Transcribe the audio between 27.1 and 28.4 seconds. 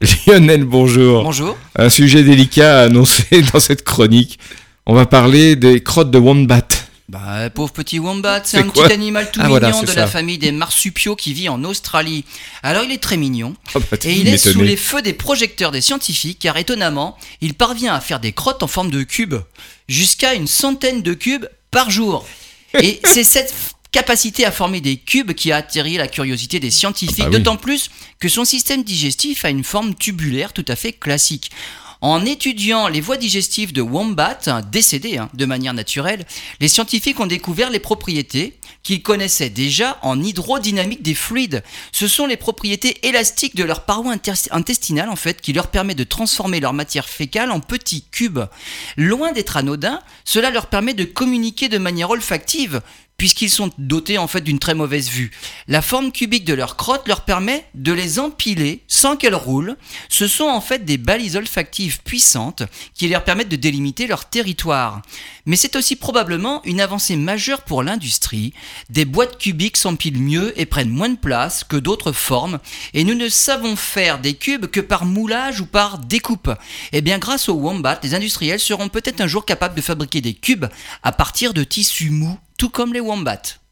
Ah bah oui. d'autant plus que